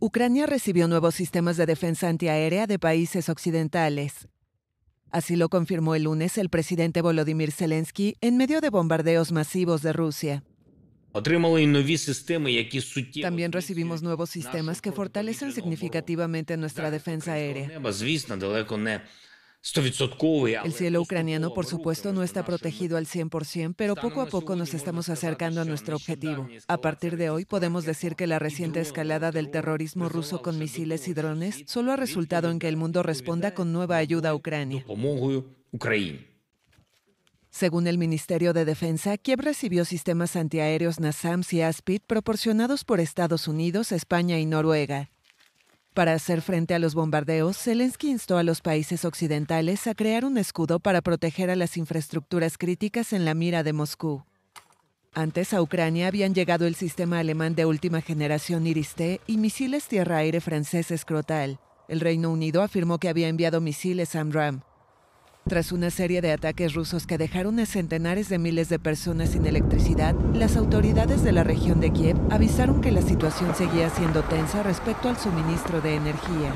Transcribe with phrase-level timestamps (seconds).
[0.00, 4.28] Ucrania recibió nuevos sistemas de defensa antiaérea de países occidentales.
[5.10, 9.92] Así lo confirmó el lunes el presidente Volodymyr Zelensky en medio de bombardeos masivos de
[9.92, 10.44] Rusia.
[13.22, 17.80] También recibimos nuevos sistemas que fortalecen significativamente nuestra defensa aérea.
[20.64, 24.72] El cielo ucraniano, por supuesto, no está protegido al 100%, pero poco a poco nos
[24.74, 26.48] estamos acercando a nuestro objetivo.
[26.68, 31.06] A partir de hoy, podemos decir que la reciente escalada del terrorismo ruso con misiles
[31.08, 34.84] y drones solo ha resultado en que el mundo responda con nueva ayuda a Ucrania.
[37.50, 43.48] Según el Ministerio de Defensa, Kiev recibió sistemas antiaéreos NASAMS y ASPID proporcionados por Estados
[43.48, 45.10] Unidos, España y Noruega.
[45.98, 50.38] Para hacer frente a los bombardeos, Zelensky instó a los países occidentales a crear un
[50.38, 54.22] escudo para proteger a las infraestructuras críticas en la mira de Moscú.
[55.12, 60.40] Antes a Ucrania habían llegado el sistema alemán de última generación Iris-T y misiles tierra-aire
[60.40, 61.58] francés Escrotal.
[61.88, 64.60] El Reino Unido afirmó que había enviado misiles AMRAAM.
[65.48, 69.46] Tras una serie de ataques rusos que dejaron a centenares de miles de personas sin
[69.46, 74.62] electricidad, las autoridades de la región de Kiev avisaron que la situación seguía siendo tensa
[74.62, 76.52] respecto al suministro de energía.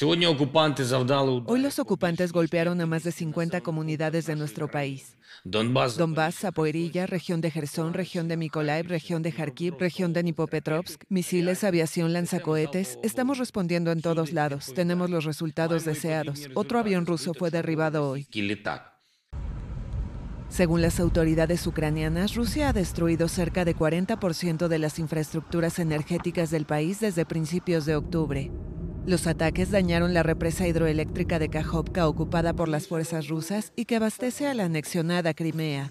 [0.00, 5.16] Hoy los ocupantes golpearon a más de 50 comunidades de nuestro país.
[5.44, 11.62] Donbass, Zapoerilla, región de Gerson, región de Mykolaiv, región de Kharkiv, región de Nipopetrovsk, misiles,
[11.62, 12.98] aviación, lanzacohetes.
[13.04, 14.72] Estamos respondiendo en todos lados.
[14.74, 16.48] Tenemos los resultados deseados.
[16.54, 18.26] Otro avión ruso fue derribado hoy.
[20.48, 26.64] Según las autoridades ucranianas, Rusia ha destruido cerca de 40% de las infraestructuras energéticas del
[26.64, 28.50] país desde principios de octubre.
[29.06, 33.96] Los ataques dañaron la represa hidroeléctrica de Kajovka ocupada por las fuerzas rusas y que
[33.96, 35.90] abastece a la anexionada Crimea.